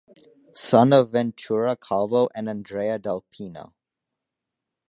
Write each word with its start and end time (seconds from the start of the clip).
Son 0.55 0.93
of 0.93 1.11
Ventura 1.11 1.75
Calvo 1.75 2.27
and 2.33 2.49
Andrea 2.49 2.97
del 2.97 3.21
Pino. 3.29 3.75